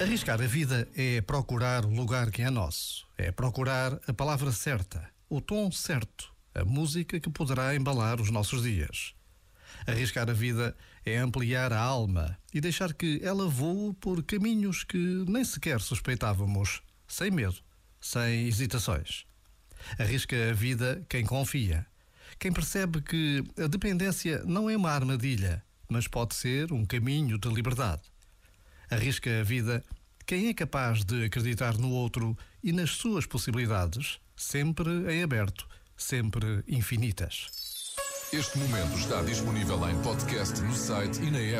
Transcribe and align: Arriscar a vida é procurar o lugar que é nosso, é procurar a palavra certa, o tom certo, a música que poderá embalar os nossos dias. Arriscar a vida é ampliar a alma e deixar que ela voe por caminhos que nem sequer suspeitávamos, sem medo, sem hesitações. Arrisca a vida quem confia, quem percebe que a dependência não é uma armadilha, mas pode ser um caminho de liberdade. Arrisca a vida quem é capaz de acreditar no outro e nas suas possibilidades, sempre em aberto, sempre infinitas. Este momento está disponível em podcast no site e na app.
Arriscar 0.00 0.40
a 0.40 0.46
vida 0.46 0.88
é 0.96 1.20
procurar 1.20 1.84
o 1.84 1.94
lugar 1.94 2.30
que 2.30 2.42
é 2.42 2.50
nosso, 2.50 3.06
é 3.16 3.30
procurar 3.30 3.98
a 4.06 4.12
palavra 4.12 4.50
certa, 4.50 5.08
o 5.28 5.40
tom 5.40 5.70
certo, 5.70 6.32
a 6.54 6.64
música 6.64 7.20
que 7.20 7.30
poderá 7.30 7.74
embalar 7.74 8.20
os 8.20 8.30
nossos 8.30 8.62
dias. 8.62 9.14
Arriscar 9.86 10.28
a 10.28 10.32
vida 10.32 10.76
é 11.04 11.18
ampliar 11.18 11.72
a 11.72 11.80
alma 11.80 12.36
e 12.52 12.60
deixar 12.60 12.92
que 12.92 13.20
ela 13.22 13.48
voe 13.48 13.94
por 13.94 14.22
caminhos 14.22 14.82
que 14.82 15.24
nem 15.28 15.44
sequer 15.44 15.80
suspeitávamos, 15.80 16.82
sem 17.06 17.30
medo, 17.30 17.56
sem 18.00 18.48
hesitações. 18.48 19.24
Arrisca 19.98 20.50
a 20.50 20.52
vida 20.52 21.04
quem 21.08 21.24
confia, 21.24 21.86
quem 22.38 22.52
percebe 22.52 23.00
que 23.00 23.44
a 23.56 23.66
dependência 23.66 24.42
não 24.44 24.68
é 24.68 24.76
uma 24.76 24.90
armadilha, 24.90 25.62
mas 25.88 26.08
pode 26.08 26.34
ser 26.34 26.72
um 26.72 26.84
caminho 26.84 27.38
de 27.38 27.48
liberdade. 27.48 28.11
Arrisca 28.92 29.40
a 29.40 29.42
vida 29.42 29.82
quem 30.26 30.48
é 30.48 30.52
capaz 30.54 31.02
de 31.02 31.24
acreditar 31.24 31.78
no 31.78 31.90
outro 31.90 32.36
e 32.62 32.72
nas 32.72 32.90
suas 32.90 33.24
possibilidades, 33.24 34.18
sempre 34.36 34.90
em 35.10 35.22
aberto, 35.22 35.66
sempre 35.96 36.62
infinitas. 36.68 37.46
Este 38.30 38.58
momento 38.58 38.94
está 38.98 39.22
disponível 39.22 39.88
em 39.88 39.98
podcast 40.02 40.60
no 40.60 40.74
site 40.74 41.22
e 41.22 41.30
na 41.30 41.38
app. 41.38 41.50